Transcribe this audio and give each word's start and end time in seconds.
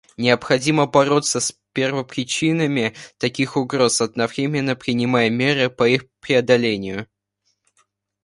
Необходимо 0.17 0.87
бороться 0.87 1.39
с 1.39 1.51
первопричинами 1.73 2.95
таких 3.19 3.55
угроз, 3.55 4.01
одновременно 4.01 4.75
принимая 4.75 5.29
меры 5.29 5.69
по 5.69 5.87
их 5.87 6.05
преодолению. 6.21 7.05